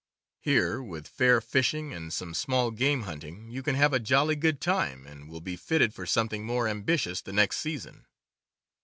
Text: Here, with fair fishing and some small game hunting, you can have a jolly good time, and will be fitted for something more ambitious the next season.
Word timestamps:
Here, 0.39 0.81
with 0.81 1.07
fair 1.07 1.39
fishing 1.41 1.93
and 1.93 2.11
some 2.11 2.33
small 2.33 2.71
game 2.71 3.03
hunting, 3.03 3.51
you 3.51 3.61
can 3.61 3.75
have 3.75 3.93
a 3.93 3.99
jolly 3.99 4.35
good 4.35 4.59
time, 4.59 5.05
and 5.05 5.29
will 5.29 5.41
be 5.41 5.55
fitted 5.55 5.93
for 5.93 6.07
something 6.07 6.43
more 6.43 6.67
ambitious 6.67 7.21
the 7.21 7.31
next 7.31 7.57
season. 7.57 8.07